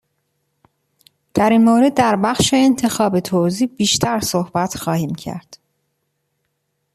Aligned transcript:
در 1.33 1.49
این 1.49 1.63
مورد 1.63 1.93
در 1.93 2.15
بخش 2.15 2.49
انتخاب 2.53 3.19
توزیع 3.19 3.67
بیشتر 3.67 4.19
صحبت 4.19 4.77
خواهیم 4.77 5.15
کرد. 5.15 5.57